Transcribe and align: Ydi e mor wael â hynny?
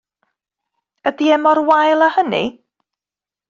Ydi 1.11 1.29
e 1.35 1.39
mor 1.43 1.61
wael 1.69 2.05
â 2.09 2.11
hynny? 2.17 2.45